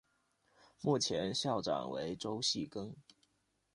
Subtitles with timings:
[0.81, 2.95] 目前校长为周戏庚。